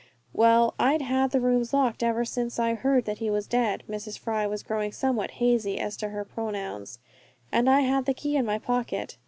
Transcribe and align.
"Well, 0.33 0.73
I'd 0.79 1.03
had 1.03 1.29
the 1.29 1.39
rooms 1.39 1.73
locked 1.75 2.01
ever 2.01 2.25
since 2.25 2.57
I 2.57 2.73
heard 2.73 3.05
that 3.05 3.19
he 3.19 3.29
was 3.29 3.45
dead." 3.45 3.83
Mrs. 3.87 4.17
Fry 4.17 4.47
was 4.47 4.63
growing 4.63 4.91
somewhat 4.91 5.29
hazy 5.37 5.77
as 5.79 5.95
to 5.97 6.09
her 6.09 6.25
pronouns. 6.25 6.97
"And 7.51 7.69
I 7.69 7.81
had 7.81 8.05
the 8.05 8.15
key 8.15 8.35
in 8.35 8.47
my 8.47 8.57
pocket. 8.57 9.17